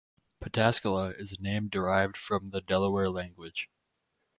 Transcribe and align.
Pataskala 0.43 1.13
is 1.19 1.31
a 1.31 1.39
name 1.39 1.67
derived 1.67 2.17
from 2.17 2.49
the 2.49 2.59
Delaware 2.59 3.07
language. 3.11 3.69